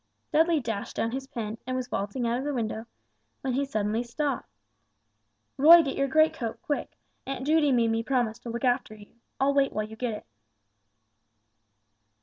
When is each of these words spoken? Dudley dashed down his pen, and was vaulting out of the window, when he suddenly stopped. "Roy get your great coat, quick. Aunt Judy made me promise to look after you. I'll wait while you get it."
Dudley 0.33 0.59
dashed 0.59 0.95
down 0.95 1.11
his 1.11 1.27
pen, 1.27 1.59
and 1.67 1.75
was 1.75 1.87
vaulting 1.87 2.25
out 2.27 2.39
of 2.39 2.43
the 2.43 2.55
window, 2.55 2.87
when 3.41 3.53
he 3.53 3.63
suddenly 3.65 4.01
stopped. 4.01 4.49
"Roy 5.57 5.83
get 5.83 5.95
your 5.95 6.07
great 6.07 6.33
coat, 6.33 6.59
quick. 6.63 6.97
Aunt 7.27 7.45
Judy 7.45 7.71
made 7.71 7.91
me 7.91 8.01
promise 8.01 8.39
to 8.39 8.49
look 8.49 8.63
after 8.65 8.95
you. 8.95 9.13
I'll 9.39 9.53
wait 9.53 9.73
while 9.73 9.85
you 9.87 9.95
get 9.95 10.15
it." 10.15 10.25